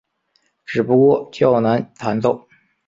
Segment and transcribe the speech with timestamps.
[0.65, 2.47] 只不过较难弹奏。